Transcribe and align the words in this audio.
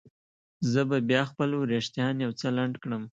زه 0.71 0.81
به 0.89 0.97
بیا 1.09 1.21
خپل 1.31 1.49
وریښتان 1.55 2.13
یو 2.25 2.31
څه 2.39 2.47
لنډ 2.57 2.75
کړم. 2.83 3.03